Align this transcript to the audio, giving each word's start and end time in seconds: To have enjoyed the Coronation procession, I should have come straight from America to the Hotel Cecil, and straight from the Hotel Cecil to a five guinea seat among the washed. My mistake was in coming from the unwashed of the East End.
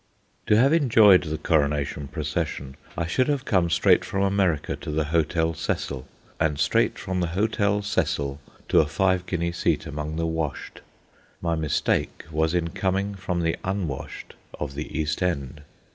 To 0.47 0.57
have 0.57 0.73
enjoyed 0.73 1.25
the 1.25 1.37
Coronation 1.37 2.07
procession, 2.07 2.75
I 2.97 3.05
should 3.05 3.27
have 3.27 3.45
come 3.45 3.69
straight 3.69 4.03
from 4.03 4.23
America 4.23 4.75
to 4.77 4.89
the 4.89 5.03
Hotel 5.03 5.53
Cecil, 5.53 6.07
and 6.39 6.57
straight 6.57 6.97
from 6.97 7.19
the 7.19 7.27
Hotel 7.37 7.83
Cecil 7.83 8.39
to 8.69 8.79
a 8.79 8.87
five 8.87 9.27
guinea 9.27 9.51
seat 9.51 9.85
among 9.85 10.15
the 10.15 10.25
washed. 10.25 10.81
My 11.39 11.53
mistake 11.53 12.25
was 12.31 12.55
in 12.55 12.69
coming 12.69 13.13
from 13.13 13.41
the 13.41 13.55
unwashed 13.63 14.33
of 14.59 14.73
the 14.73 14.99
East 14.99 15.21
End. 15.21 15.61